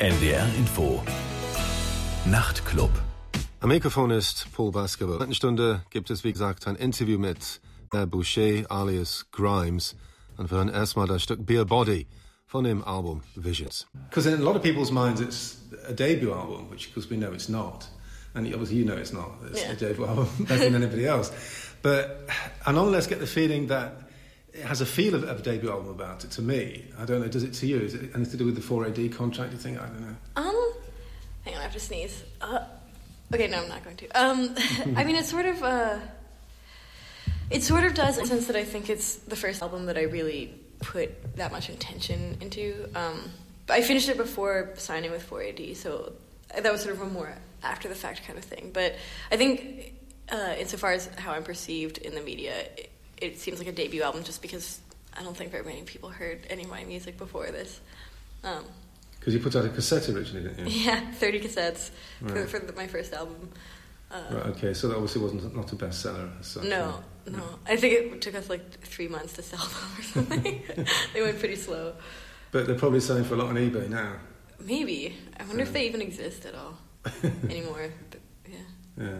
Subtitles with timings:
[0.00, 1.02] NDR Info.
[2.26, 2.90] Nachtclub.
[3.60, 5.20] Am Mikrofon ist Paul Basketball.
[5.20, 7.60] In der Stunde gibt es, wie gesagt, ein Interview mit
[8.08, 9.96] Boucher alias Grimes.
[10.38, 12.06] Und wir hören erstmal das Stück Beer Body
[12.46, 13.86] von dem Album Visions.
[14.08, 17.16] Because in a lot of people's minds it's a debut album, which of course we
[17.16, 17.86] know it's not.
[18.34, 19.32] And obviously you know it's not.
[19.50, 19.72] It's Yeah.
[19.72, 21.30] a debut album better than anybody else.
[21.82, 22.26] But
[22.66, 24.08] I nonetheless get the feeling that
[24.52, 26.84] it has a feel of, of a debut album about it to me.
[26.98, 27.78] I don't know, does it to you?
[27.80, 29.78] Is it anything to do with the 4AD contract, you think?
[29.78, 30.16] I don't know.
[30.36, 30.72] Um,
[31.44, 32.22] hang on, I have to sneeze.
[32.40, 32.64] Uh,
[33.32, 34.08] okay, no, I'm not going to.
[34.08, 34.54] Um,
[34.96, 35.98] I mean, it's sort of, uh,
[37.50, 39.96] it sort of does in the sense that I think it's the first album that
[39.96, 42.88] I really put that much intention into.
[42.94, 43.30] Um,
[43.66, 46.12] but I finished it before signing with 4AD, so
[46.54, 47.32] that was sort of a more
[47.62, 48.70] after the fact kind of thing.
[48.72, 48.96] But
[49.30, 49.94] I think,
[50.28, 52.89] uh, insofar as how I'm perceived in the media, it,
[53.20, 54.80] it seems like a debut album just because
[55.16, 57.80] I don't think very many people heard any of my music before this.
[58.44, 58.64] Um,
[59.18, 60.80] Because you put out a cassette originally, didn't you?
[60.84, 61.90] yeah, 30 cassettes
[62.26, 62.48] for, Right.
[62.48, 63.50] for the, my first album.
[64.10, 66.30] Uh, Right, okay, so that obviously wasn't not a bestseller.
[66.44, 67.42] such, no, no.
[67.66, 70.62] I think it took us like three months to sell them or something.
[71.14, 71.94] they went pretty slow.
[72.50, 74.14] But they're probably selling for a lot on eBay now.
[74.58, 75.16] Maybe.
[75.38, 76.76] I wonder if they even exist at all
[77.48, 77.92] anymore.
[78.10, 78.58] But, yeah.
[79.06, 79.18] Yeah.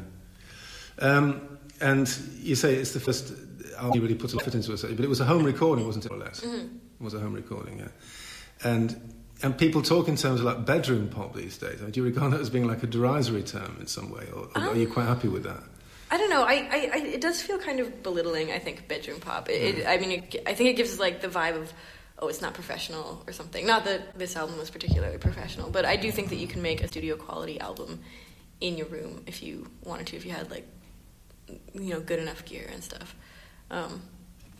[0.98, 2.08] Um, and
[2.40, 3.32] you say it's the first
[3.94, 6.20] you really put effort into it, but it was a home recording, wasn't it, more
[6.20, 6.40] or less?
[6.40, 6.76] Mm-hmm.
[6.76, 7.88] It was a home recording, yeah.
[8.62, 11.78] And and people talk in terms of like bedroom pop these days.
[11.80, 14.26] I mean, do you regard that as being like a derisory term in some way,
[14.34, 15.62] or, or are you Um, quite happy with that?
[16.10, 16.42] I don't know.
[16.42, 18.50] I, I, I it does feel kind of belittling.
[18.50, 19.48] I think bedroom pop.
[19.48, 21.72] It, it, I mean, it, I think it gives like the vibe of
[22.18, 23.66] oh, it's not professional or something.
[23.66, 26.82] Not that this album was particularly professional, but I do think that you can make
[26.82, 28.00] a studio quality album
[28.60, 30.16] in your room if you wanted to.
[30.16, 30.66] If you had like
[31.72, 33.14] you know good enough gear and stuff.
[33.70, 34.02] Um,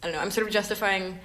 [0.03, 0.21] I don't know.
[0.21, 1.19] I'm sort of justifying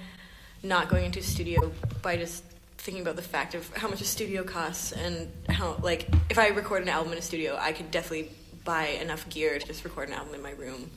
[0.62, 2.42] not going into a studio by just
[2.78, 6.48] thinking about the fact of how much a studio costs and how like if I
[6.48, 8.30] record an album in a studio, I could definitely
[8.64, 10.90] buy enough gear to just record an album in my room.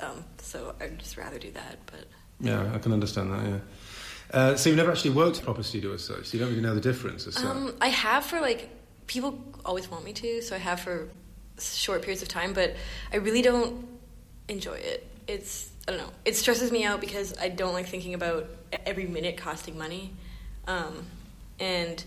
[0.00, 1.78] Um, so I'd just rather do that.
[1.86, 2.06] But
[2.40, 3.44] Yeah, I can understand that.
[3.44, 3.58] Yeah.
[4.30, 6.26] Uh, so you've never actually worked proper studio as such.
[6.26, 8.68] So you don't really know the difference as um, I have for like
[9.06, 11.08] people always want me to, so I have for
[11.58, 12.52] short periods of time.
[12.52, 12.74] But
[13.12, 13.86] I really don't
[14.48, 15.06] enjoy it.
[15.26, 16.12] It's I don't know.
[16.26, 18.46] It stresses me out because I don't like thinking about
[18.84, 20.12] every minute costing money,
[20.66, 21.06] um,
[21.58, 22.04] and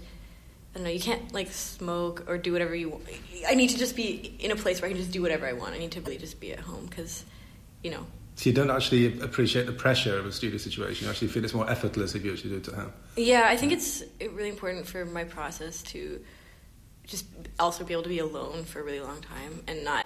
[0.73, 0.91] I don't know.
[0.91, 2.89] You can't like smoke or do whatever you.
[2.89, 3.03] want.
[3.49, 5.53] I need to just be in a place where I can just do whatever I
[5.53, 5.73] want.
[5.73, 7.25] I need to really just be at home because,
[7.83, 8.05] you know,
[8.35, 11.05] so you don't actually appreciate the pressure of a studio situation.
[11.05, 12.93] You actually feel it's more effortless if you actually do it at home.
[13.15, 16.23] Yeah, I think it's really important for my process to
[17.05, 17.25] just
[17.59, 20.05] also be able to be alone for a really long time and not,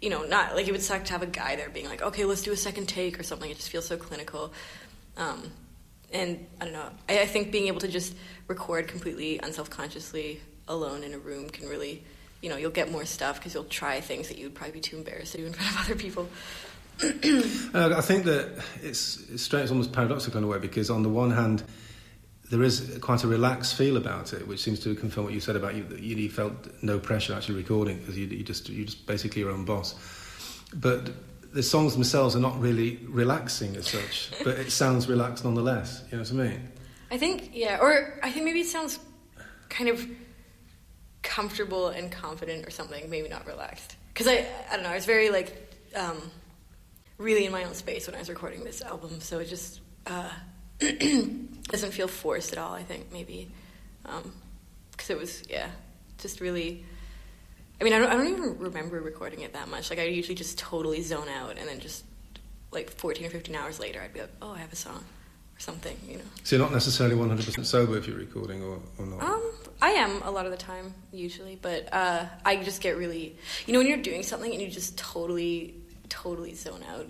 [0.00, 2.24] you know, not like it would suck to have a guy there being like, okay,
[2.24, 3.50] let's do a second take or something.
[3.50, 4.52] It just feels so clinical.
[5.16, 5.52] Um,
[6.12, 6.88] and I don't know.
[7.08, 8.14] I, I think being able to just
[8.48, 12.02] record completely unself consciously alone in a room can really,
[12.40, 14.96] you know, you'll get more stuff because you'll try things that you'd probably be too
[14.96, 16.28] embarrassed to do in front of other people.
[17.02, 21.02] Uh, I think that it's, it's strange, it's almost paradoxical in a way, because on
[21.02, 21.62] the one hand,
[22.50, 25.56] there is quite a relaxed feel about it, which seems to confirm what you said
[25.56, 25.86] about you.
[25.96, 26.52] You felt
[26.82, 29.94] no pressure actually recording because you, you just you just basically your own boss.
[30.74, 31.10] But
[31.52, 36.02] the songs themselves are not really relaxing as such, but it sounds relaxed nonetheless.
[36.10, 36.68] You know what I mean?
[37.10, 39.00] I think, yeah, or I think maybe it sounds
[39.68, 40.06] kind of
[41.22, 43.96] comfortable and confident or something, maybe not relaxed.
[44.12, 46.30] Because I, I don't know, I was very like, um,
[47.18, 50.30] really in my own space when I was recording this album, so it just uh,
[51.70, 53.50] doesn't feel forced at all, I think, maybe.
[54.02, 55.70] Because it was, yeah,
[56.18, 56.84] just really.
[57.80, 59.88] I mean, I don't, I don't even remember recording it that much.
[59.88, 62.04] Like, I usually just totally zone out, and then just
[62.72, 65.02] like 14 or 15 hours later, I'd be like, oh, I have a song
[65.56, 66.24] or something, you know.
[66.44, 69.22] So you're not necessarily 100% sober if you're recording, or, or not.
[69.22, 69.50] Um,
[69.82, 73.72] I am a lot of the time, usually, but uh, I just get really, you
[73.72, 75.74] know, when you're doing something and you just totally,
[76.08, 77.06] totally zone out.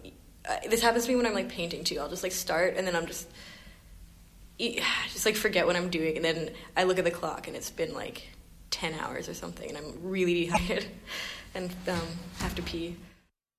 [0.48, 1.98] Uh, this happens to me when I'm like painting too.
[1.98, 3.28] I'll just like start and then I'm just,
[5.12, 7.71] just like forget what I'm doing, and then I look at the clock and it's
[7.71, 8.22] been like
[8.71, 10.86] ten hours or something, and I'm really tired
[11.54, 12.09] and um,
[12.41, 12.97] have to pee.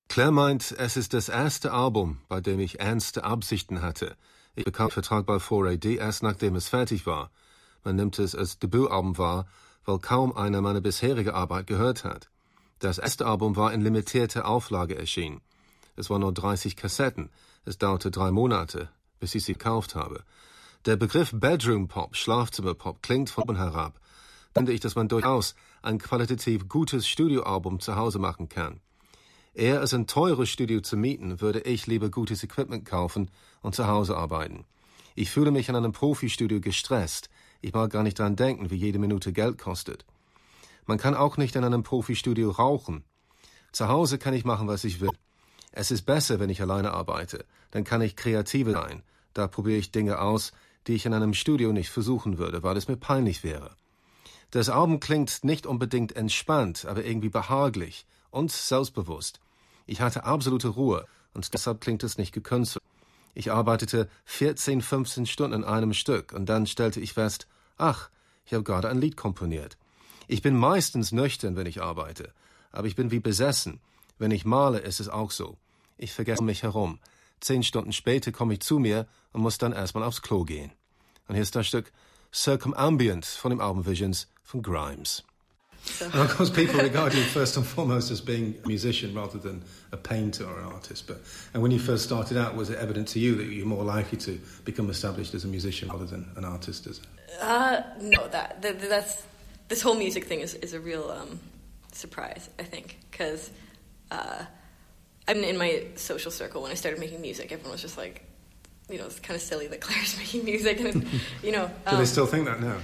[0.08, 4.14] Claire meint, es ist das erste Album, bei dem ich ernste Absichten hatte.
[4.54, 7.30] Ich bekam Vertrag bei 4AD erst nachdem es fertig war.
[7.82, 9.46] Man nimmt es als Debütalbum wahr,
[9.86, 12.28] weil kaum einer meine bisherige Arbeit gehört hat.
[12.78, 15.40] Das erste Album war in limitierter Auflage erschienen.
[15.96, 17.30] Es waren nur 30 Kassetten.
[17.64, 20.24] Es dauerte drei Monate, bis ich sie gekauft habe.
[20.84, 24.00] Der Begriff Bedroom Pop, Schlafzimmerpop, klingt von oben herab.
[24.52, 28.80] Finde ich, dass man durchaus ein qualitativ gutes Studioalbum zu Hause machen kann.
[29.54, 33.30] Eher als ein teures Studio zu mieten, würde ich lieber gutes Equipment kaufen
[33.60, 34.64] und zu Hause arbeiten.
[35.14, 37.30] Ich fühle mich in einem Profistudio gestresst,
[37.60, 40.04] Ich mag gar nicht daran denken, wie jede Minute Geld kostet.
[40.86, 43.04] Man kann auch nicht in einem Profistudio rauchen.
[43.70, 45.12] Zu Hause kann ich machen, was ich will.
[45.70, 47.44] Es ist besser, wenn ich alleine arbeite.
[47.70, 49.04] Dann kann ich kreativer sein.
[49.32, 50.52] Da probiere ich Dinge aus,
[50.86, 53.76] die ich in einem Studio nicht versuchen würde, weil es mir peinlich wäre.
[54.50, 59.40] Das Album klingt nicht unbedingt entspannt, aber irgendwie behaglich und selbstbewusst.
[59.86, 62.84] Ich hatte absolute Ruhe und deshalb klingt es nicht gekünstelt.
[63.34, 67.46] Ich arbeitete 14, 15 Stunden in einem Stück und dann stellte ich fest,
[67.78, 68.10] ach,
[68.44, 69.78] ich habe gerade ein Lied komponiert.
[70.28, 72.32] Ich bin meistens nüchtern, wenn ich arbeite,
[72.70, 73.80] aber ich bin wie besessen.
[74.18, 75.56] Wenn ich male, ist es auch so.
[75.96, 76.98] Ich vergesse mich herum.
[77.42, 80.72] Zehn Stunden später komme ich zu mir und muss dann erstmal aufs Klo gehen.
[81.28, 81.92] Und hier ist das Stück
[82.32, 85.24] Circumambient von dem Album Visions von Grimes.
[85.84, 86.04] So.
[86.04, 89.64] And of course, people regard you first and foremost as being a musician rather than
[89.90, 91.08] a painter or an artist.
[91.08, 91.20] But
[91.54, 94.16] and when you first started out, was it evident to you that you're more likely
[94.18, 96.86] to become established as a musician rather than an artist?
[96.86, 97.00] As
[97.40, 99.24] uh, no, that, that, that's
[99.68, 101.40] this whole music thing is is a real um,
[101.90, 102.48] surprise.
[102.60, 103.50] I think because
[104.12, 104.44] uh,
[105.28, 108.24] I mean, in my social circle when I started making music, everyone was just like,
[108.90, 111.06] you know, it's kind of silly that Claire's making music, and
[111.42, 111.64] you know.
[111.64, 112.78] Um, Do they um, still think that now?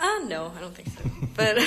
[0.00, 1.10] Uh, no, I don't think so.
[1.36, 1.58] but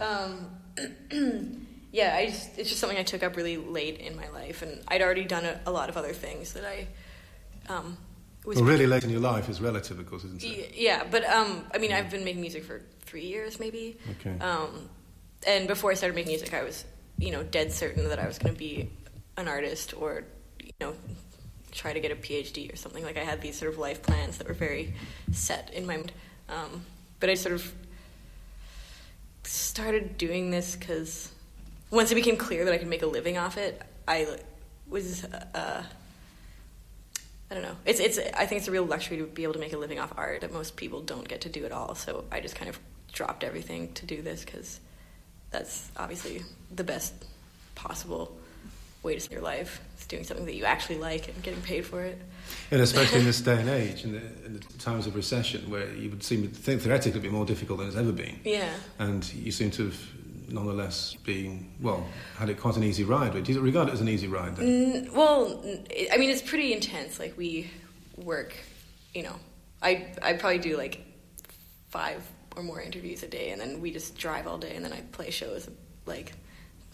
[0.00, 4.62] um, yeah, I just, it's just something I took up really late in my life,
[4.62, 6.86] and I'd already done a, a lot of other things that I
[7.72, 7.96] um,
[8.44, 8.56] was.
[8.56, 10.74] Well, really late in your life is relative, of course, isn't it?
[10.74, 13.96] Yeah, but um, I mean, I've been making music for three years, maybe.
[14.20, 14.38] Okay.
[14.40, 14.88] Um,
[15.46, 16.84] and before I started making music, I was,
[17.18, 18.90] you know, dead certain that I was going to be
[19.36, 20.24] an artist or,
[20.62, 20.94] you know,
[21.72, 23.04] try to get a PhD or something.
[23.04, 24.94] Like I had these sort of life plans that were very
[25.32, 26.12] set in my mind.
[26.48, 26.84] Um,
[27.20, 27.72] but I sort of
[29.44, 31.30] started doing this because
[31.90, 34.26] once it became clear that I could make a living off it, I
[34.88, 35.24] was.
[35.24, 35.82] Uh,
[37.50, 37.76] I don't know.
[37.84, 38.18] It's it's.
[38.18, 40.40] I think it's a real luxury to be able to make a living off art
[40.40, 41.94] that most people don't get to do at all.
[41.94, 42.78] So I just kind of
[43.12, 44.80] dropped everything to do this because
[45.50, 46.42] that's obviously
[46.74, 47.14] the best
[47.74, 48.36] possible
[49.06, 49.80] way to spend your life.
[49.94, 52.20] It's doing something that you actually like and getting paid for it.
[52.70, 55.90] And especially in this day and age, in the, in the, times of recession, where
[55.94, 58.38] you would seem to think theoretically be more difficult than it's ever been.
[58.44, 58.68] Yeah.
[58.98, 59.98] And you seem to have
[60.48, 62.06] nonetheless been, well,
[62.36, 63.32] had it quite an easy ride.
[63.32, 65.06] But do you regard it as an easy ride then?
[65.06, 65.62] Mm, well,
[66.12, 67.18] I mean, it's pretty intense.
[67.18, 67.70] Like, we
[68.16, 68.54] work,
[69.14, 69.36] you know,
[69.82, 71.00] I, I probably do like
[71.88, 72.22] five
[72.56, 75.00] or more interviews a day, and then we just drive all day, and then I
[75.12, 75.68] play shows
[76.06, 76.32] like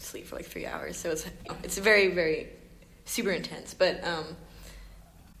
[0.03, 0.97] sleep for like three hours.
[0.97, 1.25] So it's
[1.63, 2.49] it's very very
[3.05, 3.73] super intense.
[3.73, 4.25] But um,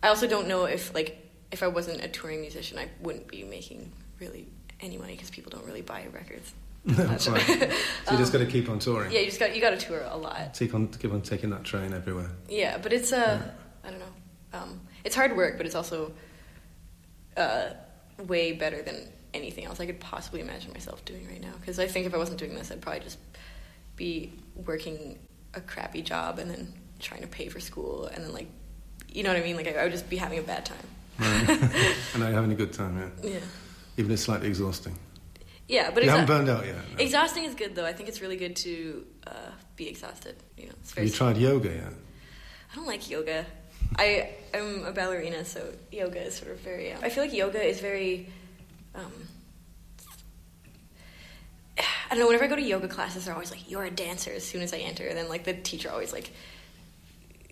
[0.01, 1.17] I also don't know if like
[1.51, 4.47] if I wasn't a touring musician, I wouldn't be making really
[4.81, 6.53] any money because people don't really buy records.
[6.85, 7.41] That's right.
[8.05, 9.11] So you just got to keep on touring.
[9.11, 10.53] Yeah, you just got you got to tour a lot.
[10.53, 12.29] Keep on keep on taking that train everywhere.
[12.49, 13.87] Yeah, but it's uh, yeah.
[13.87, 14.59] I don't know.
[14.59, 16.11] Um, it's hard work, but it's also
[17.37, 17.69] uh,
[18.27, 21.53] way better than anything else I could possibly imagine myself doing right now.
[21.59, 23.17] Because I think if I wasn't doing this, I'd probably just
[23.95, 25.19] be working
[25.53, 28.47] a crappy job and then trying to pay for school and then like
[29.09, 29.55] you know what I mean?
[29.55, 30.77] Like I, I would just be having a bad time.
[31.19, 31.49] Right.
[32.13, 33.31] and you're having a good time yeah.
[33.33, 33.39] Yeah.
[33.97, 34.97] Even if it's slightly exhausting.
[35.67, 36.97] Yeah but you haven't burned out yet no.
[36.97, 37.85] exhausting is good though.
[37.85, 40.73] I think it's really good to uh, be exhausted you know.
[40.81, 41.93] It's Have you tried yoga yet?
[42.71, 43.45] I don't like yoga.
[43.97, 47.61] I am a ballerina so yoga is sort of very um, I feel like yoga
[47.61, 48.29] is very
[48.95, 49.11] um,
[51.79, 52.27] I don't know.
[52.27, 54.73] Whenever I go to yoga classes, they're always like, "You're a dancer." As soon as
[54.73, 56.31] I enter, and then like the teacher always like,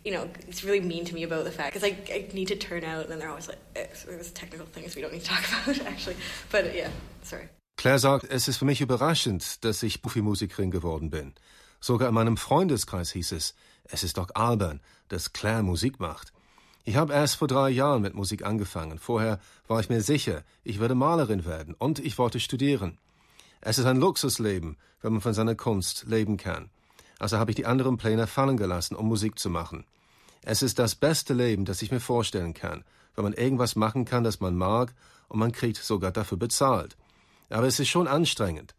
[0.03, 2.55] you know, it's really mean to me about the fact because I, I need to
[2.55, 5.29] turn out, and then they're always like, eh, "There's technical things we don't need to
[5.29, 6.17] talk about." Actually,
[6.51, 6.89] but yeah,
[7.23, 7.49] sorry.
[7.77, 11.33] Claire sagt, es ist für mich überraschend, dass ich Profimusikerin geworden bin.
[11.79, 16.31] Sogar in meinem Freundeskreis hieß es, es ist doch albern, dass Claire Musik macht.
[16.83, 18.99] Ich habe erst vor drei Jahren mit Musik angefangen.
[18.99, 22.99] Vorher war ich mir sicher, ich würde Malerin werden und ich wollte studieren.
[23.63, 26.71] Es ist ein Luxusleben, wenn man von seiner Kunst leben kann.
[27.19, 29.85] Also habe ich die anderen Pläne fallen gelassen, um Musik zu machen.
[30.41, 32.83] Es ist das beste Leben, das ich mir vorstellen kann,
[33.15, 34.95] wenn man irgendwas machen kann, das man mag,
[35.27, 36.97] und man kriegt sogar dafür bezahlt.
[37.51, 38.73] Aber es ist schon anstrengend.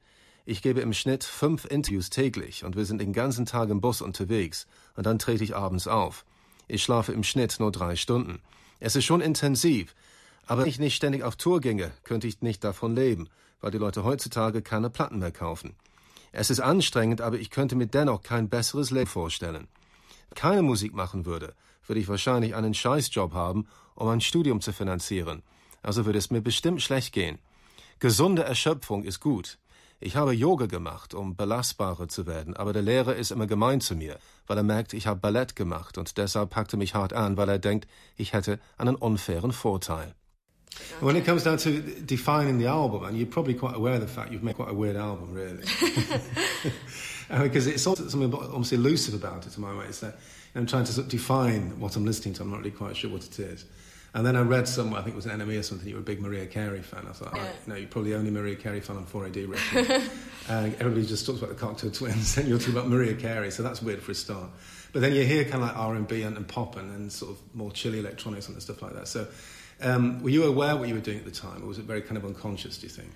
[0.45, 4.03] Ich gebe im Schnitt fünf Interviews täglich und wir sind den ganzen Tag im Bus
[4.03, 6.25] unterwegs und dann trete ich abends auf.
[6.67, 8.41] Ich schlafe im Schnitt nur drei Stunden.
[8.81, 9.95] Es ist schon intensiv,
[10.47, 13.29] aber wenn ich nicht ständig auf Tour ginge, könnte ich nicht davon leben
[13.63, 15.75] weil die Leute heutzutage keine Platten mehr kaufen.
[16.33, 19.69] Es ist anstrengend, aber ich könnte mir dennoch kein besseres Leben vorstellen.
[20.35, 21.55] Keine Musik machen würde,
[21.87, 25.43] würde ich wahrscheinlich einen Scheißjob haben, um ein Studium zu finanzieren.
[25.83, 27.39] Also würde es mir bestimmt schlecht gehen.
[27.99, 29.59] Gesunde Erschöpfung ist gut.
[30.01, 33.95] Ich habe Yoga gemacht, um belastbarer zu werden, aber der Lehrer ist immer gemein zu
[33.95, 37.49] mir, weil er merkt, ich habe Ballett gemacht und deshalb packte mich hart an, weil
[37.49, 40.17] er denkt, ich hätte einen unfairen Vorteil.
[41.01, 44.07] When it comes down to defining the album, and you're probably quite aware of the
[44.07, 45.65] fact you've made quite a weird album, really.
[47.43, 49.87] because it's also something almost elusive about it to my way.
[49.87, 50.17] It's that
[50.55, 52.43] I'm trying to sort of define what I'm listening to.
[52.43, 53.65] I'm not really quite sure what it is.
[54.15, 56.01] And then I read somewhere, I think it was an NME or something, you were
[56.01, 57.07] a big Mariah Carey fan.
[57.09, 57.45] I thought, yeah.
[57.45, 60.03] right, no, you're probably the only Mariah Carey fan on 4AD record.
[60.51, 63.63] and everybody just talks about the Cocteau Twins, and you're talking about Mariah Carey, so
[63.63, 64.51] that's weird for a start.
[64.93, 67.39] But then you hear kind of like R&B and, and pop and, and sort of
[67.55, 69.09] more chilly electronics and stuff like that.
[69.09, 69.27] So
[69.83, 72.03] um, were you aware what you were doing at the time, or was it very
[72.03, 73.11] kind of unconscious, do you think?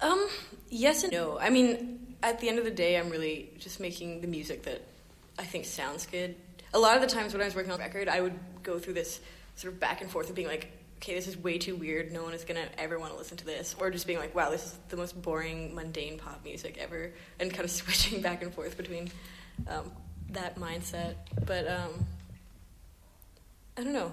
[0.00, 0.28] Um,
[0.68, 1.38] yes and no.
[1.38, 4.82] I mean, at the end of the day, I'm really just making the music that
[5.38, 6.34] I think sounds good.
[6.74, 8.94] A lot of the times when I was working on record, I would go through
[8.94, 9.20] this
[9.56, 12.12] sort of back and forth of being like, okay, this is way too weird.
[12.12, 14.50] No one is gonna ever want to listen to this, or just being like, wow,
[14.50, 18.52] this is the most boring, mundane pop music ever, and kind of switching back and
[18.54, 19.10] forth between
[19.68, 19.90] um,
[20.30, 21.14] that mindset.
[21.44, 22.06] But um,
[23.76, 24.12] I don't know.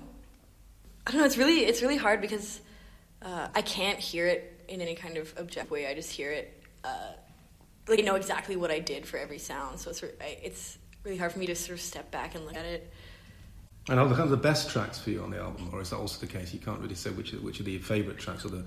[1.10, 1.26] I don't know.
[1.26, 2.62] It's really it's really hard because
[3.22, 5.88] uh, I can't hear it in any kind of objective way.
[5.88, 6.64] I just hear it.
[6.84, 7.14] Uh,
[7.88, 11.32] like I know exactly what I did for every sound, so it's it's really hard
[11.32, 12.94] for me to sort of step back and look at it
[13.90, 16.20] and are the, the best tracks for you on the album, or is that also
[16.20, 16.54] the case?
[16.54, 18.64] You can't really say which which are the favourite tracks or the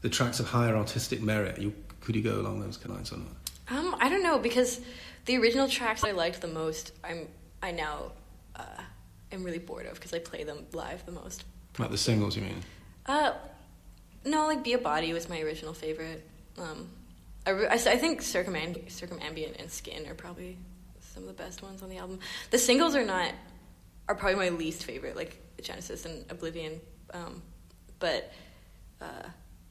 [0.00, 1.58] the tracks of higher artistic merit.
[1.58, 3.28] You, could you go along those lines or not?
[3.68, 4.80] Um, I don't know because
[5.26, 7.28] the original tracks I liked the most, I'm
[7.62, 8.12] I now
[8.56, 8.82] uh,
[9.32, 11.44] am really bored of because I play them live the most.
[11.78, 12.62] Like the singles, you mean?
[13.06, 13.32] Uh,
[14.24, 16.26] no, like "Be a Body" was my original favorite.
[16.58, 16.88] Um,
[17.46, 20.56] I, I, I think Circumambient, Circumambient and Skin are probably
[21.00, 22.20] some of the best ones on the album.
[22.50, 23.32] The singles are not
[24.08, 26.80] are probably my least favorite, like Genesis and Oblivion.
[27.12, 27.42] Um,
[27.98, 28.32] but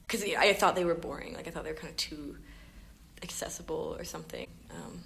[0.06, 2.36] because uh, I thought they were boring, like I thought they were kind of too
[3.22, 4.46] accessible or something.
[4.70, 5.02] Um,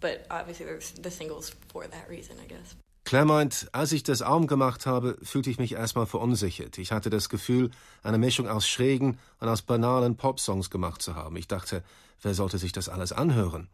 [0.00, 2.74] but obviously, there's the singles for that reason, I guess.
[3.04, 6.78] Claire meint, als ich das Arm gemacht habe, fühlte ich mich erstmal verunsichert.
[6.78, 7.70] Ich hatte das Gefühl,
[8.02, 11.36] eine Mischung aus schrägen und aus banalen Popsongs gemacht zu haben.
[11.36, 11.82] Ich dachte,
[12.22, 13.68] wer sollte sich das alles anhören?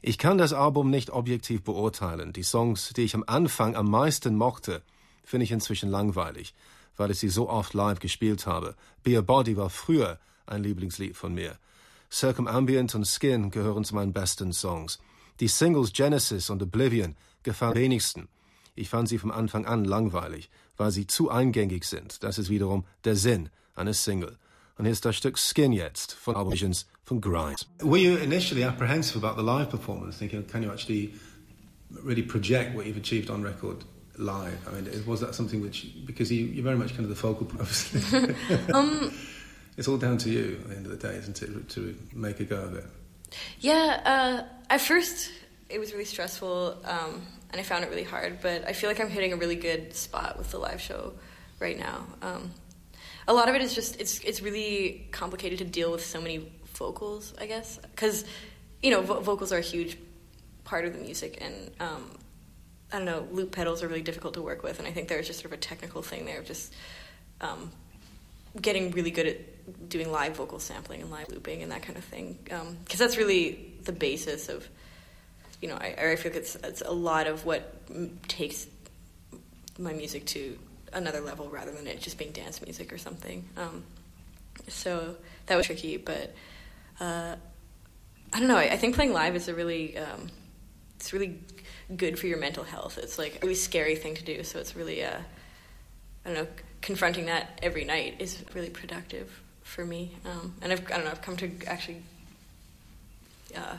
[0.00, 2.32] Ich kann das Album nicht objektiv beurteilen.
[2.32, 4.82] Die Songs, die ich am Anfang am meisten mochte,
[5.24, 6.54] finde ich inzwischen langweilig,
[6.96, 8.76] weil ich sie so oft live gespielt habe.
[9.02, 11.58] Be a Body war früher ein Lieblingslied von mir.
[12.10, 14.98] Circumambient und Skin gehören zu meinen besten Songs.
[15.40, 18.28] Die Singles Genesis und Oblivion gefallen wenigsten.
[18.78, 22.22] Ich fand sie vom Anfang an langweilig, weil sie zu eingängig sind.
[22.22, 24.36] Das ist wiederum der Sinn eines Single.
[24.76, 27.66] Und hier ist das Stück Skin jetzt von Visions von Grimes.
[27.80, 31.12] Were you initially apprehensive about the live performance, thinking, can you actually
[32.04, 33.84] really project what you've achieved on record
[34.16, 34.56] live?
[34.68, 37.46] I mean, was that something which, because you, you're very much kind of the focal
[37.46, 38.36] point, obviously.
[38.72, 39.12] um,
[39.76, 42.38] it's all down to you at the end of the day, isn't it, to make
[42.38, 42.84] a go of it?
[43.58, 45.30] Yeah, uh, at first
[45.68, 49.00] it was really stressful um, and I found it really hard, but I feel like
[49.00, 51.14] I'm hitting a really good spot with the live show
[51.60, 52.06] right now.
[52.22, 52.50] Um,
[53.26, 56.50] a lot of it is just it's it's really complicated to deal with so many
[56.74, 58.24] vocals, I guess, because
[58.82, 59.98] you know vo- vocals are a huge
[60.64, 62.10] part of the music, and um,
[62.92, 65.26] I don't know, loop pedals are really difficult to work with, and I think there's
[65.26, 66.72] just sort of a technical thing there of just
[67.40, 67.70] um,
[68.60, 72.04] getting really good at doing live vocal sampling and live looping and that kind of
[72.04, 74.66] thing, because um, that's really the basis of
[75.60, 77.74] you know I, I feel like it's, it's a lot of what
[78.28, 78.66] takes
[79.78, 80.58] my music to
[80.92, 83.48] another level rather than it just being dance music or something.
[83.56, 83.84] Um,
[84.68, 86.34] so that was tricky, but
[87.00, 87.36] uh,
[88.32, 88.56] I don't know.
[88.56, 90.30] I, I, think playing live is a really um,
[90.96, 91.40] it's really
[91.96, 92.98] good for your mental health.
[92.98, 95.18] It's like a really scary thing to do, so it's really uh,
[96.24, 96.46] I don't know.
[96.80, 101.10] Confronting that every night is really productive for me, um, and I've I don't know.
[101.10, 102.02] I've come to actually.
[103.56, 103.76] Uh,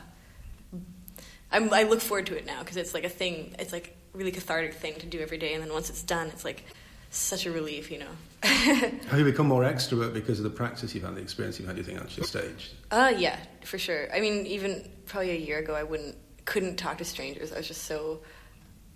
[1.52, 3.54] I'm, I look forward to it now because it's like a thing.
[3.58, 6.44] It's like really cathartic thing to do every day, and then once it's done, it's
[6.44, 6.64] like
[7.10, 8.10] such a relief, you know.
[8.42, 11.76] Have you become more extrovert because of the practice you've had, the experience you've had,
[11.76, 12.72] you think, on your stage?
[12.90, 14.08] Uh, yeah, for sure.
[14.14, 17.52] I mean, even probably a year ago, I wouldn't, couldn't talk to strangers.
[17.52, 18.20] I was just so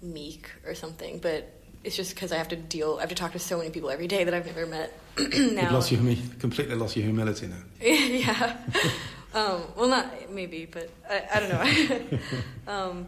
[0.01, 1.19] meek or something.
[1.19, 3.71] But it's just because I have to deal, I have to talk to so many
[3.71, 4.93] people every day that I've never met.
[5.19, 5.25] now.
[5.29, 7.57] You've lost your, completely lost your humility now.
[7.81, 8.57] yeah.
[9.35, 12.19] Um, well, not maybe, but I, I don't know.
[12.73, 13.07] um,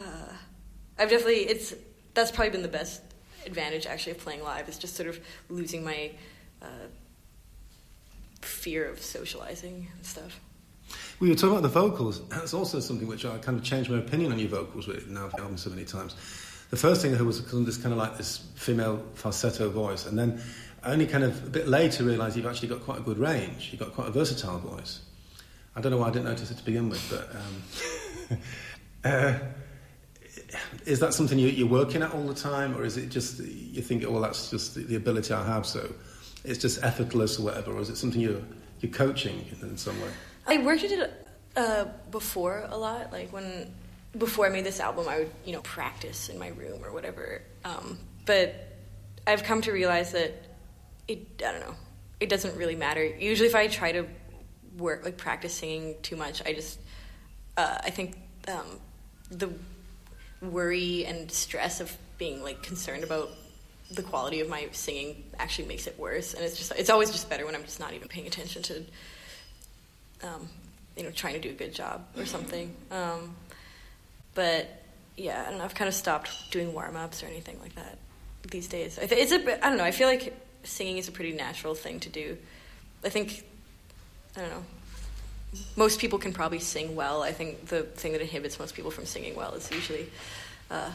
[0.00, 0.32] uh,
[0.98, 1.74] I've definitely, it's,
[2.14, 3.02] that's probably been the best
[3.46, 6.10] advantage actually of playing live is just sort of losing my
[6.62, 6.66] uh,
[8.42, 10.40] fear of socializing and stuff.
[11.20, 12.26] We were talking about the vocals.
[12.28, 15.26] That's also something which I kind of changed my opinion on your vocals with now
[15.26, 16.14] I've album so many times.
[16.70, 20.18] The first thing I heard was this kind of like this female falsetto voice, and
[20.18, 20.40] then
[20.84, 23.68] only kind of a bit later realised you've actually got quite a good range.
[23.70, 25.00] You've got quite a versatile voice.
[25.76, 28.38] I don't know why I didn't notice it to begin with, but um,
[29.04, 29.38] uh,
[30.84, 33.82] is that something you, are working at all the time, or is it just you
[33.82, 35.66] think, oh, well, that's just the, ability I have?
[35.66, 35.92] So
[36.44, 38.42] it's just effortless or whatever, or is it something you're
[38.80, 40.10] you're coaching in some way?
[40.46, 43.12] I worked at it uh, before a lot.
[43.12, 43.72] Like when
[44.18, 47.42] before I made this album, I would you know practice in my room or whatever.
[47.64, 48.76] Um, but
[49.26, 50.32] I've come to realize that
[51.06, 51.76] it I don't know
[52.20, 53.04] it doesn't really matter.
[53.04, 54.06] Usually, if I try to
[54.80, 56.78] work like practice singing too much, I just
[57.56, 58.16] uh, I think
[58.48, 58.80] um,
[59.30, 59.50] the
[60.42, 63.30] worry and stress of being like concerned about
[63.92, 66.34] the quality of my singing actually makes it worse.
[66.34, 68.84] And it's just it's always just better when i'm just not even paying attention to
[70.22, 70.48] um,
[70.96, 72.74] you know trying to do a good job or something.
[72.90, 73.34] Um,
[74.34, 74.82] but
[75.16, 75.64] yeah i don't know.
[75.64, 77.98] I've kind of stopped doing warm-ups or anything like that
[78.50, 78.98] these days.
[79.00, 79.84] It's a i don't know.
[79.84, 82.38] I feel like singing is a pretty natural thing to do.
[83.04, 83.44] I think
[84.36, 84.64] i don't know
[85.76, 89.04] most people can probably sing well i think the thing that inhibits most people from
[89.04, 90.08] singing well is usually
[90.70, 90.90] uh,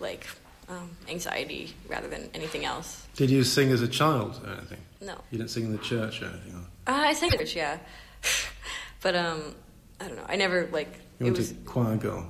[0.00, 0.26] like
[0.70, 3.06] um, anxiety rather than anything else.
[3.16, 4.78] Did you sing as a child or anything?
[5.00, 5.16] No.
[5.30, 6.54] You didn't sing in the church or anything?
[6.54, 6.92] Or?
[6.92, 7.78] Uh, I sang in church, yeah.
[9.02, 9.54] but um,
[10.00, 10.26] I don't know.
[10.28, 10.92] I never like.
[11.18, 12.28] You went was, to choir girl.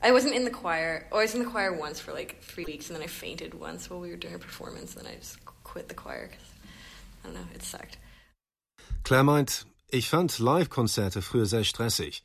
[0.00, 1.08] I wasn't in the choir.
[1.10, 3.54] Oh, I was in the choir once for like three weeks, and then I fainted
[3.54, 6.46] once while we were doing a performance, and I just quit the choir because
[7.24, 7.96] I don't know, it sucked.
[9.02, 12.22] Claire meint, ich fand Live-Konzerte früher sehr stressig,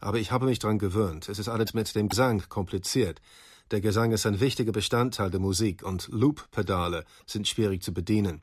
[0.00, 1.28] aber ich habe mich daran gewöhnt.
[1.28, 3.22] Es ist alles mit dem Gesang kompliziert.
[3.70, 8.42] Der Gesang ist ein wichtiger Bestandteil der Musik und Loop-Pedale sind schwierig zu bedienen.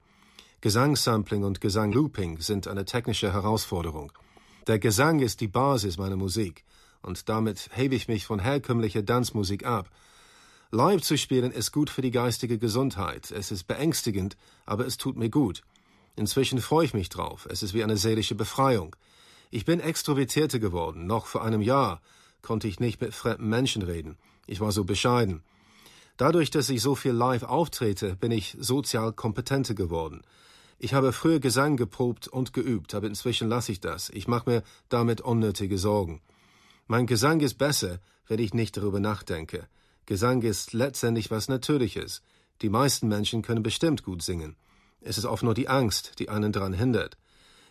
[0.61, 4.11] Gesangssampling und Gesanglooping sind eine technische Herausforderung.
[4.65, 6.63] Der Gesang ist die Basis meiner Musik
[7.03, 9.89] und damit hebe ich mich von herkömmlicher Tanzmusik ab.
[10.71, 13.29] Live zu spielen ist gut für die geistige Gesundheit.
[13.29, 15.61] Es ist beängstigend, aber es tut mir gut.
[16.15, 17.47] Inzwischen freue ich mich drauf.
[17.49, 18.95] Es ist wie eine seelische Befreiung.
[19.49, 21.07] Ich bin extrovertierter geworden.
[21.07, 22.01] Noch vor einem Jahr
[22.41, 24.17] konnte ich nicht mit fremden Menschen reden.
[24.45, 25.43] Ich war so bescheiden.
[26.17, 30.21] Dadurch, dass ich so viel live auftrete, bin ich sozial kompetenter geworden.
[30.77, 34.09] Ich habe früher Gesang geprobt und geübt, aber inzwischen lasse ich das.
[34.09, 36.21] Ich mache mir damit unnötige Sorgen.
[36.87, 39.67] Mein Gesang ist besser, wenn ich nicht darüber nachdenke.
[40.05, 42.21] Gesang ist letztendlich was Natürliches.
[42.61, 44.55] Die meisten Menschen können bestimmt gut singen.
[45.03, 47.17] Es ist oft nur die Angst, die einen daran hindert.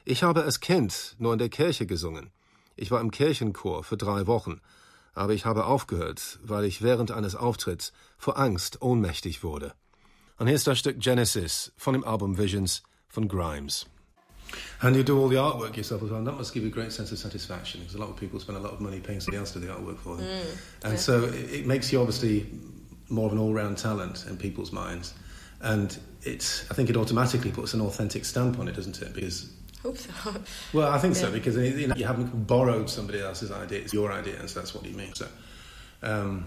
[0.04, 2.30] Ich habe als Kind nur in der Kirche gesungen.
[2.76, 4.60] Ich war im Kirchenchor für drei Wochen
[5.14, 9.72] aber ich habe aufgehört, weil ich während eines Auftritts vor Angst ohnmächtig wurde.
[10.38, 13.86] Und hier ist das Stück Genesis von dem Album Visions von Grimes.
[14.80, 16.18] And you do all the artwork yourself as well.
[16.18, 18.38] And that must give you a great sense of satisfaction because a lot of people
[18.38, 20.26] spend a lot of money paying somebody else to do the artwork for them.
[20.26, 20.98] Mm, and yeah.
[20.98, 22.46] so it, it makes you obviously
[23.08, 25.14] more of an all round talent in people's minds.
[25.62, 29.14] And it's, I think it automatically puts an authentic stamp on it, doesn't it?
[29.14, 29.50] Because
[29.82, 30.10] hope so.
[30.72, 31.22] Well, I think yeah.
[31.22, 34.60] so because you, know, you haven't borrowed somebody else's idea; it's your idea, and so
[34.60, 35.14] that's what you mean.
[35.14, 35.28] So,
[36.02, 36.46] um,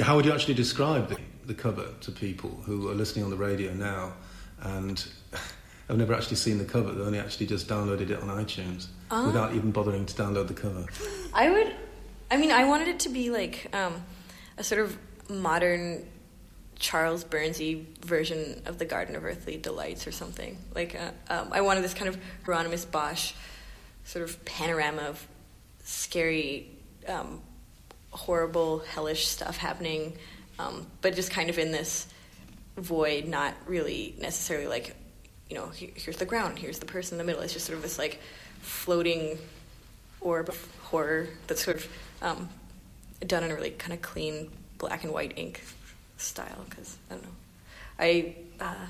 [0.00, 3.36] how would you actually describe the, the cover to people who are listening on the
[3.36, 4.14] radio now
[4.62, 5.06] and
[5.88, 6.92] have never actually seen the cover?
[6.92, 10.54] They only actually just downloaded it on iTunes uh, without even bothering to download the
[10.54, 10.86] cover.
[11.32, 11.74] I would.
[12.30, 14.02] I mean, I wanted it to be like um,
[14.58, 16.06] a sort of modern
[16.78, 20.58] Charles Burnsy version of the Garden of Earthly Delights or something.
[20.74, 23.32] Like uh, um, I wanted this kind of Hieronymus Bosch
[24.04, 25.26] sort of panorama of
[25.84, 26.68] scary,
[27.08, 27.40] um,
[28.10, 30.16] horrible, hellish stuff happening,
[30.58, 32.06] um, but just kind of in this
[32.76, 34.96] void, not really necessarily like,
[35.48, 37.42] you know, here's the ground, here's the person in the middle.
[37.42, 38.20] It's just sort of this like
[38.60, 39.38] floating
[40.20, 41.88] orb of horror that's sort of
[42.22, 42.48] um,
[43.26, 45.62] done in a really kind of clean black and white ink
[46.16, 47.30] style because I don't know.
[47.98, 48.86] I uh,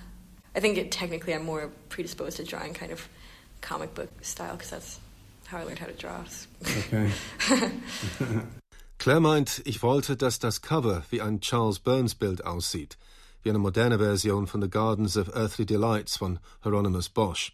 [0.54, 3.08] I think it, technically I'm more predisposed to drawing kind of
[3.60, 5.00] comic book style because that's
[5.46, 6.24] how I learned how to draw.
[6.62, 7.10] Okay.
[8.98, 12.96] Claire meint, ich wollte, dass das Cover wie ein Charles Burns Bild aussieht,
[13.42, 17.52] wie eine moderne Version von The Gardens of Earthly Delights von Hieronymus Bosch.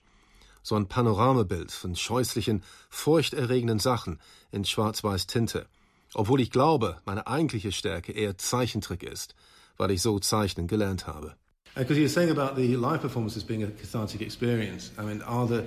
[0.62, 4.20] So ein Panoramabild von scheußlichen, furchterregenden Sachen
[4.52, 5.66] in schwarz-weiß Tinte.
[6.12, 9.35] Obwohl ich glaube, meine eigentliche Stärke eher Zeichentrick ist
[9.80, 11.34] weil ich so zeichnen gelernt habe.
[11.74, 14.92] Because uh, you're saying about the live performances being a cathartic experience.
[14.98, 15.64] I mean, are the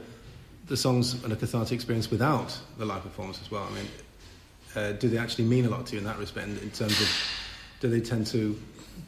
[0.68, 3.68] the songs a cathartic experience without the live performance as well?
[3.70, 3.88] I mean,
[4.76, 6.48] uh, do they actually mean a lot to you in that respect?
[6.48, 7.10] In, in terms of,
[7.82, 8.58] do they tend to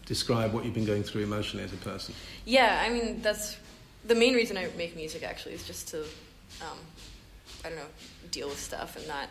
[0.06, 2.14] describe what you've been going through emotionally as a person?
[2.46, 3.58] Yeah, I mean that's
[4.06, 5.24] the main reason I make music.
[5.24, 6.02] Actually, is just to,
[6.62, 6.80] um,
[7.64, 7.92] I don't know,
[8.32, 9.30] deal with stuff and not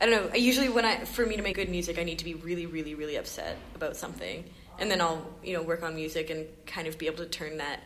[0.00, 0.30] I don't know.
[0.32, 2.66] I usually when I for me to make good music, I need to be really,
[2.66, 4.44] really, really upset about something,
[4.78, 7.58] and then I'll you know work on music and kind of be able to turn
[7.58, 7.80] that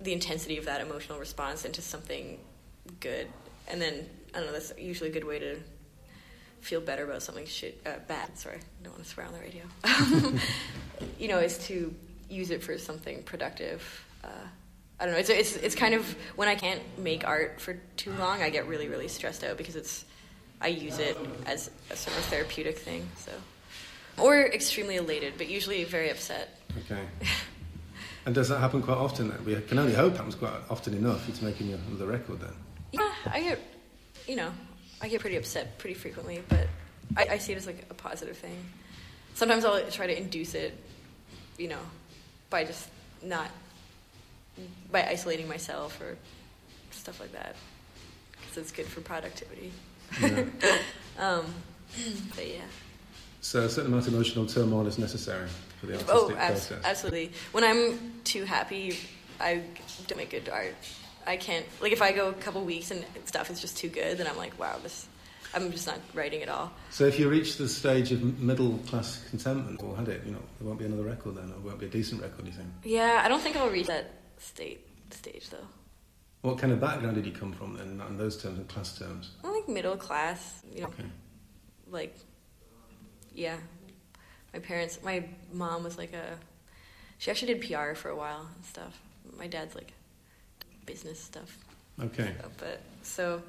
[0.00, 2.38] the intensity of that emotional response into something
[3.00, 3.28] good,
[3.68, 4.52] and then I don't know.
[4.52, 5.58] That's usually a good way to
[6.60, 8.38] feel better about something shit uh, bad.
[8.38, 10.40] Sorry, I don't want to swear on the radio.
[11.18, 11.94] you know, is to
[12.30, 13.82] use it for something productive.
[14.24, 14.28] Uh,
[14.98, 15.20] I don't know.
[15.20, 18.66] It's, it's it's kind of when I can't make art for too long, I get
[18.66, 20.06] really really stressed out because it's
[20.64, 23.06] I use it as a sort of therapeutic thing.
[23.18, 23.32] So,
[24.16, 26.58] or extremely elated, but usually very upset.
[26.86, 27.02] Okay.
[28.26, 29.28] and does that happen quite often?
[29.28, 31.28] Then we can only hope it happens quite often enough.
[31.28, 32.54] It's making another record then.
[32.92, 33.60] Yeah, I get,
[34.26, 34.52] you know,
[35.02, 36.66] I get pretty upset pretty frequently, but
[37.14, 38.56] I, I see it as like a positive thing.
[39.34, 40.78] Sometimes I'll try to induce it,
[41.58, 41.84] you know,
[42.48, 42.88] by just
[43.22, 43.50] not
[44.90, 46.16] by isolating myself or
[46.90, 47.54] stuff like that
[48.32, 49.72] because it's good for productivity.
[50.20, 50.44] Yeah.
[51.18, 51.46] um,
[52.34, 52.60] but yeah.
[53.40, 55.48] So a certain amount of emotional turmoil is necessary
[55.78, 56.84] for the artistic oh, abs- process.
[56.84, 57.32] absolutely.
[57.52, 58.96] When I'm too happy,
[59.38, 59.62] I
[60.06, 60.74] don't make good art.
[61.26, 64.18] I can't like if I go a couple weeks and stuff is just too good,
[64.18, 65.06] then I'm like, wow, this.
[65.54, 66.72] I'm just not writing at all.
[66.90, 70.40] So if you reach the stage of middle class contentment, or had it, you know,
[70.58, 72.44] there won't be another record then, or won't be a decent record.
[72.44, 72.68] You think?
[72.82, 75.68] Yeah, I don't think I'll reach that state stage though.
[76.44, 79.30] What kind of background did you come from then, in those terms, in class terms?
[79.42, 80.60] I think middle class.
[80.70, 81.04] You know, okay.
[81.90, 82.14] like,
[83.32, 83.56] yeah.
[84.52, 86.36] My parents, my mom was like a.
[87.16, 89.00] She actually did PR for a while and stuff.
[89.38, 89.94] My dad's like
[90.84, 91.56] business stuff.
[91.98, 92.34] Okay.
[92.38, 93.42] So, but so,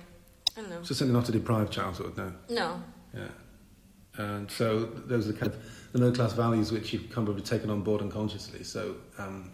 [0.55, 0.83] I don't know.
[0.83, 2.31] So something not a deprived childhood, no.
[2.49, 2.81] No.
[3.13, 4.23] Yeah.
[4.23, 7.43] And so those are the kind of the middle class values which you've kind of
[7.43, 8.63] taken on board unconsciously.
[8.63, 9.51] So um,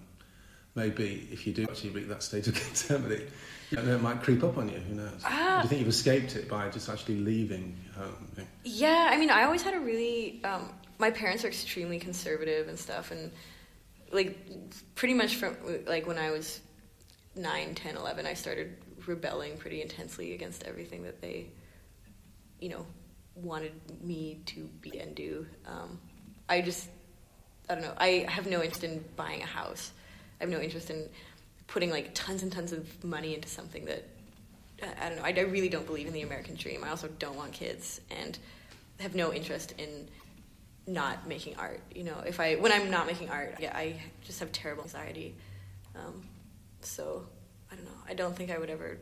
[0.75, 3.29] maybe if you do actually reach that state of contentment, it,
[3.71, 4.77] it might creep up on you.
[4.77, 5.23] Who knows?
[5.25, 8.29] Uh, do you think you've escaped it by just actually leaving home?
[8.63, 10.41] Yeah, I mean, I always had a really.
[10.43, 13.31] Um, my parents are extremely conservative and stuff, and
[14.11, 14.37] like
[14.95, 15.55] pretty much from
[15.87, 16.61] like when I was
[17.35, 18.75] 9, 10, 11, I started
[19.07, 21.47] rebelling pretty intensely against everything that they,
[22.59, 22.85] you know,
[23.35, 25.45] wanted me to be and do.
[25.65, 25.99] Um,
[26.49, 26.89] I just,
[27.69, 27.93] I don't know.
[27.97, 29.91] I have no interest in buying a house.
[30.41, 31.07] I have no interest in
[31.67, 34.03] putting like tons and tons of money into something that
[34.99, 35.23] I don't know.
[35.23, 36.83] I, I really don't believe in the American dream.
[36.83, 38.39] I also don't want kids and
[38.99, 40.07] have no interest in
[40.87, 41.79] not making art.
[41.93, 45.35] You know, if I when I'm not making art, yeah, I just have terrible anxiety.
[45.95, 46.23] Um,
[46.81, 47.23] so
[47.71, 48.01] I don't know.
[48.09, 48.97] I don't think I would ever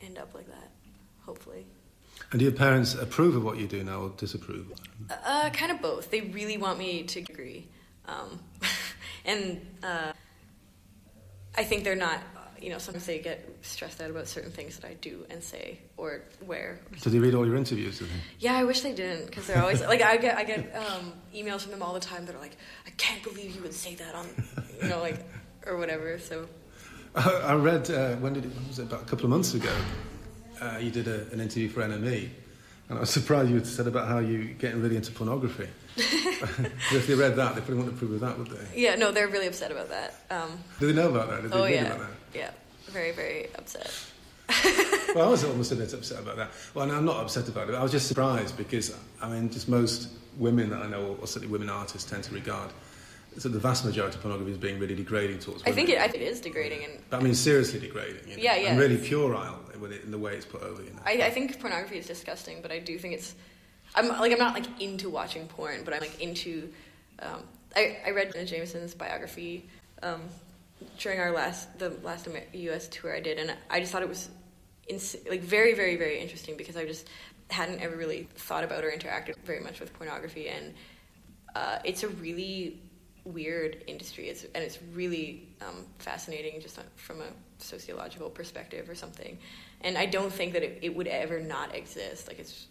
[0.00, 0.70] end up like that.
[1.26, 1.66] Hopefully.
[2.30, 4.72] And do your parents approve of what you do now or disapprove?
[5.10, 6.12] Uh, kind of both.
[6.12, 7.66] They really want me to agree,
[8.06, 8.38] um,
[9.24, 10.12] and uh,
[11.56, 12.20] I think they're not.
[12.60, 15.80] You know, sometimes they get stressed out about certain things that I do and say
[15.98, 16.78] or wear.
[17.02, 18.02] Do they read all your interviews?
[18.38, 21.60] Yeah, I wish they didn't because they're always like I get I get um, emails
[21.62, 24.14] from them all the time that are like, I can't believe you would say that
[24.14, 24.26] on,
[24.82, 25.18] you know, like
[25.66, 26.18] or whatever.
[26.18, 26.48] So.
[27.16, 29.72] I read uh, when did it was it about a couple of months ago.
[30.60, 32.30] Uh, you did a, an interview for NME,
[32.88, 35.68] and I was surprised you said about how you're getting really into pornography.
[35.96, 38.82] if they read that, they probably wouldn't approve of that, would they?
[38.82, 40.14] Yeah, no, they're really upset about that.
[40.30, 41.42] Um, Do they know about that?
[41.42, 42.10] Did oh they yeah, about that?
[42.34, 42.50] yeah,
[42.86, 43.92] very very upset.
[45.14, 46.50] well, I was almost a bit upset about that.
[46.74, 47.74] Well, no, I'm not upset about it.
[47.74, 51.52] I was just surprised because I mean, just most women that I know, or certainly
[51.52, 52.70] women artists, tend to regard
[53.38, 55.72] so the vast majority of pornography is being really degrading towards women.
[55.72, 58.28] I think it, I think it is degrading, and but, I mean seriously degrading.
[58.28, 58.42] You know?
[58.42, 58.68] Yeah, yeah.
[58.70, 60.82] And really puerile with it in the way it's put over.
[60.82, 61.00] You know?
[61.04, 63.34] I, I think pornography is disgusting, but I do think it's.
[63.94, 66.72] I'm like I'm not like into watching porn, but I'm like into.
[67.20, 67.42] Um,
[67.76, 69.68] I I read Jameson's biography
[70.02, 70.22] um,
[70.98, 72.88] during our last the last U.S.
[72.88, 74.30] tour I did, and I just thought it was,
[74.88, 77.08] ins- like very very very interesting because I just
[77.50, 80.74] hadn't ever really thought about or interacted very much with pornography, and
[81.54, 82.80] uh, it's a really
[83.24, 84.28] weird industry.
[84.28, 89.38] It's, and it's really um, fascinating just from a sociological perspective or something.
[89.80, 92.28] And I don't think that it, it, would ever not exist.
[92.28, 92.66] Like it's,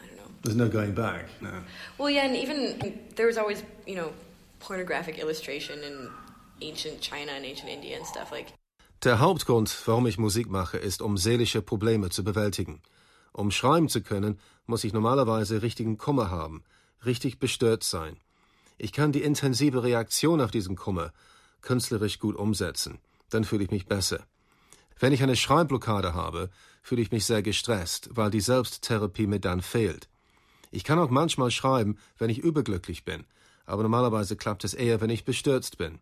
[0.00, 0.30] I don't know.
[0.42, 1.26] There's no going back.
[1.40, 1.50] No.
[1.98, 4.12] Well, yeah, and even there was always, you know,
[4.60, 6.10] pornographic illustration in
[6.60, 8.52] ancient China and ancient India and stuff like.
[9.04, 12.80] Der Hauptgrund, warum ich Musik mache, ist, um seelische Probleme zu bewältigen.
[13.32, 16.64] Um schreiben zu können, muss ich normalerweise richtigen Kummer haben,
[17.06, 18.16] richtig bestört sein.
[18.78, 21.12] Ich kann die intensive Reaktion auf diesen Kummer
[21.60, 22.98] künstlerisch gut umsetzen.
[23.30, 24.24] Dann fühle ich mich besser.
[24.98, 26.50] Wenn ich eine Schreibblockade habe,
[26.82, 30.08] fühle ich mich sehr gestresst, weil die Selbsttherapie mir dann fehlt.
[30.70, 33.24] Ich kann auch manchmal schreiben, wenn ich überglücklich bin,
[33.66, 35.98] aber normalerweise klappt es eher, wenn ich bestürzt bin.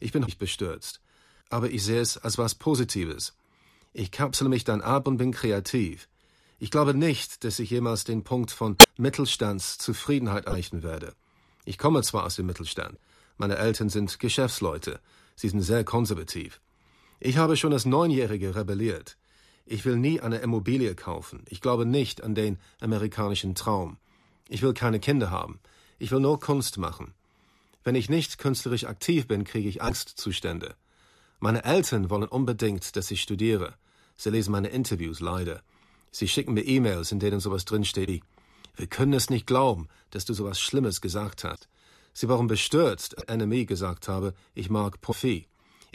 [0.00, 1.00] Ich bin nicht bestürzt,
[1.48, 3.34] aber ich sehe es als was Positives.
[3.92, 6.08] Ich kapsele mich dann ab und bin kreativ.
[6.58, 11.14] Ich glaube nicht, dass ich jemals den Punkt von Mittelstandszufriedenheit erreichen werde.
[11.64, 12.98] Ich komme zwar aus dem Mittelstand,
[13.36, 15.00] meine Eltern sind Geschäftsleute,
[15.34, 16.60] sie sind sehr konservativ.
[17.20, 19.16] Ich habe schon als Neunjährige rebelliert.
[19.66, 21.44] Ich will nie eine Immobilie kaufen.
[21.48, 23.96] Ich glaube nicht an den amerikanischen Traum.
[24.48, 25.58] Ich will keine Kinder haben.
[25.98, 27.14] Ich will nur Kunst machen.
[27.82, 30.74] Wenn ich nicht künstlerisch aktiv bin, kriege ich Angstzustände.
[31.40, 33.74] Meine Eltern wollen unbedingt, dass ich studiere.
[34.16, 35.62] Sie lesen meine Interviews leider.
[36.10, 38.22] Sie schicken mir E-Mails, in denen sowas drinsteht wie
[38.76, 41.68] Wir können es nicht glauben, dass du sowas Schlimmes gesagt hast.
[42.12, 45.46] Sie waren bestürzt, als Enemy gesagt habe, ich mag Pornografie.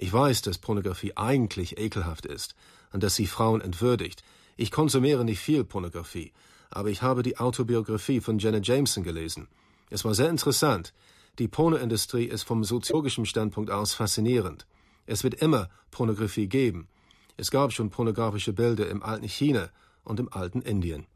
[0.01, 2.55] Ich weiß, dass Pornografie eigentlich ekelhaft ist
[2.93, 4.23] und dass sie Frauen entwürdigt.
[4.55, 6.31] Ich konsumiere nicht viel Pornografie,
[6.69, 9.49] aber ich habe die Autobiografie von Jenna Jameson gelesen.
[9.89, 10.93] Es war sehr interessant.
[11.37, 14.65] Die Pornoindustrie ist vom soziologischen Standpunkt aus faszinierend.
[15.05, 16.87] Es wird immer Pornografie geben.
[17.35, 19.69] Es gab schon pornografische Bilder im alten China
[20.03, 21.07] und im alten Indien.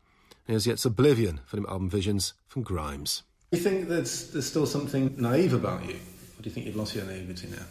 [0.48, 3.24] Er ist jetzt Oblivion von the Album Visions from Grimes.
[3.52, 5.96] Do you think there's, there's still something naive about you?
[6.38, 7.66] Or do you think you've lost your naivety now?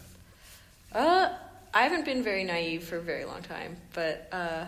[0.98, 1.28] Uh,
[1.74, 4.64] I haven't been very naive for a very long time, but uh,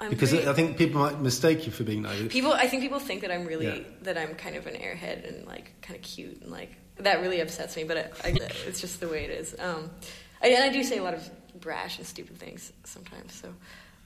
[0.00, 2.30] I'm Because pretty- I think people might mistake you for being naive.
[2.30, 2.52] people.
[2.52, 3.84] I think people think that I'm really Yeah.
[4.02, 7.40] that I'm kind of an airhead and like kind of cute and like that really
[7.40, 7.84] upsets me.
[7.84, 9.54] But I, I, it's just the way it is.
[9.58, 9.90] Um,
[10.42, 11.28] I, and I do say a lot of
[11.60, 13.34] brash and stupid things sometimes.
[13.34, 13.52] So.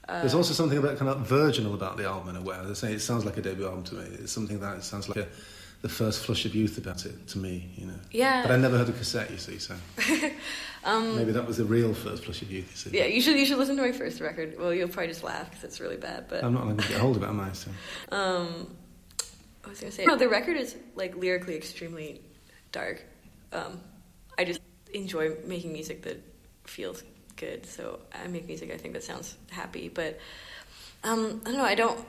[0.07, 2.57] There's also something about kind of virginal about the album in a way.
[2.63, 4.03] They say it sounds like a debut album to me.
[4.19, 5.27] It's something that it sounds like a,
[5.81, 7.99] the first flush of youth about it to me, you know.
[8.11, 8.41] Yeah.
[8.41, 9.75] But I never heard a cassette, you see, so
[10.83, 12.97] um, maybe that was the real first flush of youth, you see.
[12.97, 14.55] yeah, you should you should listen to my first record.
[14.59, 16.25] Well, you'll probably just laugh because it's really bad.
[16.27, 17.51] But I'm not going to get hold of it, am I?
[17.53, 17.71] So.
[18.11, 18.75] Um,
[19.65, 20.15] I was gonna say no.
[20.17, 22.21] The record is like lyrically extremely
[22.71, 23.03] dark.
[23.53, 23.79] Um,
[24.37, 24.59] I just
[24.93, 26.21] enjoy making music that
[26.65, 27.03] feels
[27.43, 27.65] good.
[27.65, 29.89] So I make music I think that sounds happy.
[29.89, 30.19] But
[31.03, 31.65] um, I don't know.
[31.65, 31.99] I don't.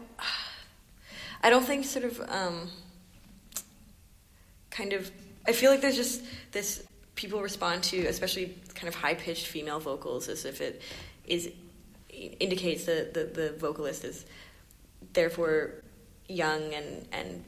[1.43, 2.71] I don't think sort of um,
[4.71, 5.11] kind of.
[5.47, 9.81] I feel like there's just this people respond to, especially kind of high pitched female
[9.81, 10.81] vocals, as if it
[11.27, 11.51] is
[12.41, 14.25] indicates that the, the vocalist is
[15.13, 15.83] therefore
[16.29, 17.45] young and and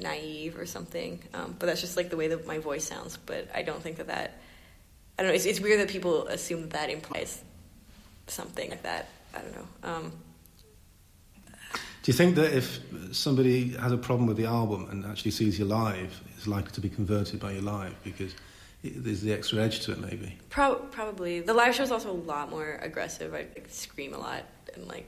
[0.00, 1.22] naive or something.
[1.32, 3.16] Um, but that's just like the way that my voice sounds.
[3.16, 4.40] But I don't think that that.
[5.20, 5.34] I don't know.
[5.34, 7.42] It's, it's weird that people assume that that implies
[8.26, 9.10] something like that.
[9.34, 9.68] I don't know.
[9.82, 10.12] Um,
[12.02, 12.80] Do you think that if
[13.12, 16.80] somebody has a problem with the album and actually sees you live, is likely to
[16.80, 18.34] be converted by you live because
[18.82, 20.38] it, there's the extra edge to it, maybe?
[20.48, 23.34] Pro- probably the live show is also a lot more aggressive.
[23.34, 25.06] I like, scream a lot and like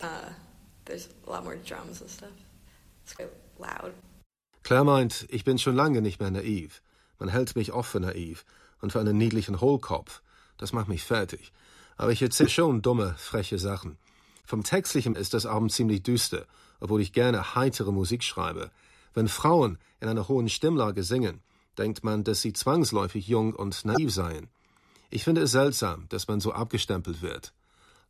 [0.00, 0.28] uh,
[0.84, 2.30] there's a lot more drums and stuff.
[3.02, 3.92] It's quite loud.
[4.62, 6.80] Claire meint, ich bin schon lange nicht mehr naiv.
[7.18, 8.44] Man hält mich oft für naiv
[8.80, 10.22] und für einen niedlichen Hohlkopf.
[10.56, 11.52] Das macht mich fertig.
[11.96, 13.96] Aber ich erzähle schon dumme, freche Sachen.
[14.44, 16.46] Vom Textlichen ist das Album ziemlich düster,
[16.80, 18.70] obwohl ich gerne heitere Musik schreibe.
[19.14, 21.40] Wenn Frauen in einer hohen Stimmlage singen,
[21.76, 24.48] denkt man, dass sie zwangsläufig jung und naiv seien.
[25.10, 27.52] Ich finde es seltsam, dass man so abgestempelt wird.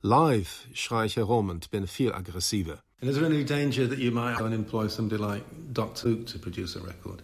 [0.03, 2.83] Live schreie ich herum und bin viel aggressiver.
[3.01, 6.09] And is there any danger that you might employ somebody like Dr.
[6.09, 7.23] Luke to produce a record?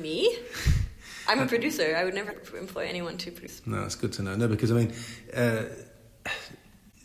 [0.00, 0.26] Me?
[1.28, 1.96] I'm a producer.
[1.96, 3.62] I would never employ anyone to produce.
[3.66, 4.34] No, that's good to know.
[4.34, 4.92] No, because I mean,
[5.34, 5.64] uh,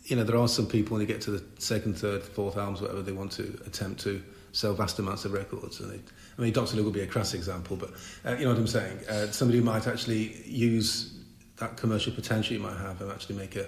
[0.04, 2.80] you know, there are some people when they get to the second, third, fourth albums,
[2.80, 5.80] whatever, they want to attempt to sell vast amounts of records.
[5.80, 6.00] And they,
[6.38, 6.76] I mean, Dr.
[6.76, 7.90] Luke would be a crass example, but
[8.24, 8.98] uh, you know what I'm saying.
[9.08, 11.18] Uh, somebody who might actually use
[11.56, 13.66] that commercial potential you might have and actually make a,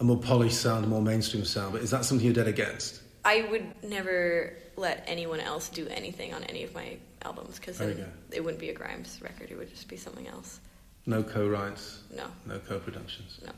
[0.00, 1.72] a more polished sound, a more mainstream sound.
[1.72, 3.02] But is that something you're dead against?
[3.24, 7.96] I would never let anyone else do anything on any of my albums because then
[7.96, 8.06] go.
[8.32, 9.50] it wouldn't be a Grimes record.
[9.50, 10.60] It would just be something else.
[11.06, 13.38] No co-writes, No, no co-productions.
[13.44, 13.52] no.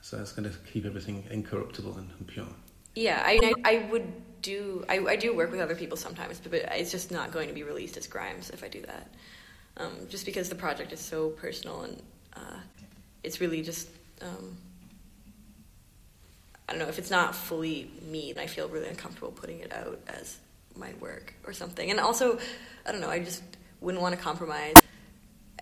[0.00, 2.46] So that's going to keep everything incorruptible and, and pure.
[2.94, 4.10] Yeah, I, I, I would
[4.42, 4.84] do.
[4.88, 7.54] I, I do work with other people sometimes, but, but it's just not going to
[7.54, 9.12] be released as Grimes if I do that.
[9.76, 12.02] Um, just because the project is so personal and
[12.34, 12.58] uh,
[13.22, 13.88] it's really just.
[14.22, 14.56] Um,
[16.68, 19.72] I don't know if it's not fully me, then I feel really uncomfortable putting it
[19.72, 20.38] out as
[20.78, 21.90] my work or something.
[21.90, 22.38] And also,
[22.86, 23.10] I don't know.
[23.10, 23.42] I just
[23.80, 24.76] wouldn't want to compromise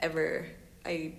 [0.01, 0.47] ever.
[0.85, 1.15] I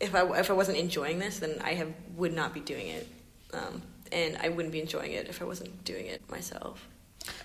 [0.00, 3.08] if I if I wasn't enjoying this, then I have would not be doing it,
[3.52, 3.82] um,
[4.12, 6.86] and I wouldn't be enjoying it if I wasn't doing it myself.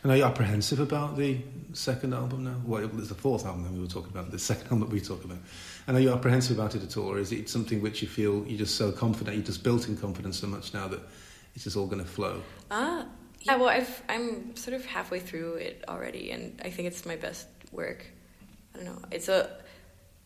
[0.03, 1.39] And are you apprehensive about the
[1.73, 2.55] second album now?
[2.65, 4.99] Well, it's the fourth album that we were talking about, the second album that we
[4.99, 5.39] talk about.
[5.87, 8.45] And are you apprehensive about it at all, or is it something which you feel
[8.45, 10.99] you're just so confident, you're just built in confidence so much now that
[11.55, 12.41] it's just all going to flow?
[12.69, 13.05] Ah,
[13.43, 13.55] yeah.
[13.55, 17.47] Well, I've I'm sort of halfway through it already, and I think it's my best
[17.71, 18.05] work.
[18.73, 19.01] I don't know.
[19.11, 19.49] It's a,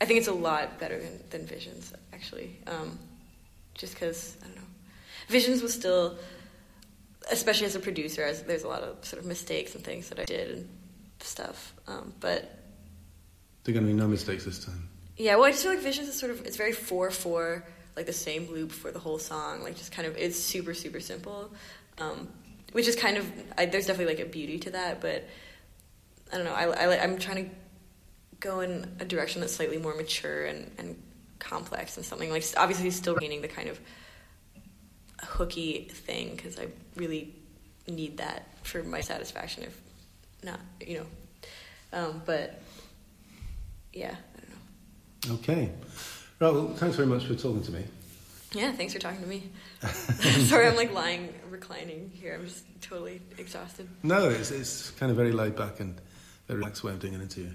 [0.01, 2.57] I think it's a lot better than, than Visions actually.
[2.67, 2.99] Um,
[3.73, 4.61] just because I don't know,
[5.29, 6.17] Visions was still,
[7.31, 10.19] especially as a producer, as there's a lot of sort of mistakes and things that
[10.19, 10.69] I did and
[11.19, 11.73] stuff.
[11.87, 12.59] Um, but
[13.63, 14.87] There are going to be no mistakes this time.
[15.17, 18.05] yeah, well, I just feel like Visions is sort of it's very four four, like
[18.05, 19.63] the same loop for the whole song.
[19.63, 21.51] Like just kind of it's super super simple,
[21.97, 22.27] um,
[22.75, 24.99] which is kind of I, there's definitely like a beauty to that.
[24.99, 25.23] But
[26.33, 26.51] I don't know.
[26.51, 27.55] I, I I'm trying to
[28.41, 31.01] go in a direction that's slightly more mature and, and
[31.39, 33.79] complex and something like obviously still retaining the kind of
[35.23, 37.33] hooky thing because I really
[37.87, 39.81] need that for my satisfaction if
[40.43, 42.61] not you know um, but
[43.93, 45.71] yeah I don't know okay
[46.41, 47.85] right well thanks very much for talking to me
[48.55, 49.51] yeah thanks for talking to me
[50.47, 55.17] sorry I'm like lying reclining here I'm just totally exhausted no it's, it's kind of
[55.17, 55.99] very laid back and
[56.47, 57.51] very relaxed way of doing an interview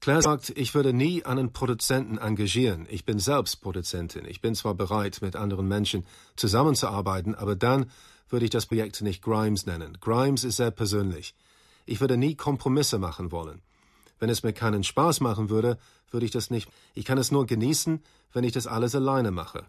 [0.00, 2.86] Claire sagt, ich würde nie einen Produzenten engagieren.
[2.90, 4.26] Ich bin selbst Produzentin.
[4.26, 6.04] Ich bin zwar bereit, mit anderen Menschen
[6.36, 7.90] zusammenzuarbeiten, aber dann
[8.28, 9.96] würde ich das Projekt nicht Grimes nennen.
[10.02, 11.34] Grimes ist sehr persönlich.
[11.86, 13.62] Ich würde nie Kompromisse machen wollen.
[14.18, 15.78] Wenn es mir keinen Spaß machen würde,
[16.10, 16.68] würde ich das nicht.
[16.92, 18.02] Ich kann es nur genießen,
[18.34, 19.64] wenn ich das alles alleine mache.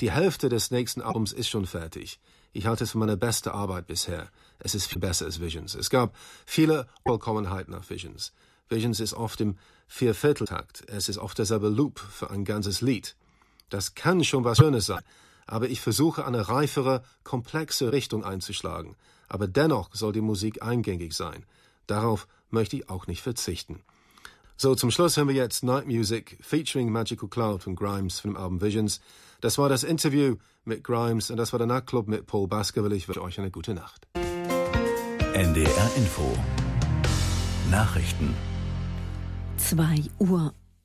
[0.00, 2.18] Die Hälfte des nächsten Albums ist schon fertig.
[2.52, 4.28] Ich halte es für meine beste Arbeit bisher.
[4.58, 5.74] Es ist viel besser als Visions.
[5.74, 8.32] Es gab viele Vollkommenheiten nach Visions.
[8.68, 10.84] Visions ist oft im Viervierteltakt.
[10.88, 13.16] Es ist oft derselbe Loop für ein ganzes Lied.
[13.70, 15.02] Das kann schon was Schönes sein,
[15.46, 18.96] aber ich versuche eine reifere, komplexe Richtung einzuschlagen.
[19.28, 21.44] Aber dennoch soll die Musik eingängig sein.
[21.86, 23.82] Darauf möchte ich auch nicht verzichten.
[24.56, 28.36] So, zum Schluss hören wir jetzt Night Music featuring Magical Cloud von Grimes von dem
[28.36, 29.00] Album Visions.
[29.44, 32.96] Das war das Interview mit Grimes und das war der Nachtclub mit Paul Baskerville.
[32.96, 34.08] Ich wünsche euch eine gute Nacht.
[35.34, 36.34] NDR Info
[37.70, 38.34] Nachrichten
[39.58, 40.54] 2 Uhr